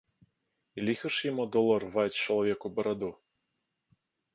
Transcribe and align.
І 0.77 0.85
ліха 0.87 1.11
ж 1.17 1.29
яму 1.31 1.45
дало 1.57 1.77
рваць 1.85 2.19
чалавеку 2.23 2.67
бараду. 2.77 3.15